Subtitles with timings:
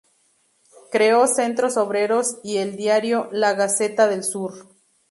[0.91, 4.67] Creó centros obreros y el diario "La Gaceta del Sur".